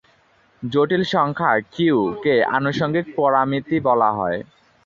জটিল 0.63 1.03
সংখ্যা 1.13 1.51
"কিউ"-কে 1.73 2.35
আনুষঙ্গিক 2.57 3.05
পরামিতি 3.17 3.77
বলা 3.87 4.09
হয়। 4.11 4.39